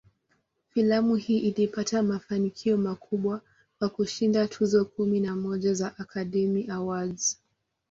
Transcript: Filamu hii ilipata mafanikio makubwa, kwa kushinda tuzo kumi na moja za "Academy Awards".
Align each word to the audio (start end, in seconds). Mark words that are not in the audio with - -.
Filamu 0.69 1.15
hii 1.15 1.39
ilipata 1.39 2.03
mafanikio 2.03 2.77
makubwa, 2.77 3.41
kwa 3.79 3.89
kushinda 3.89 4.47
tuzo 4.47 4.85
kumi 4.85 5.19
na 5.19 5.35
moja 5.35 5.73
za 5.73 5.97
"Academy 5.97 6.69
Awards". 6.71 7.39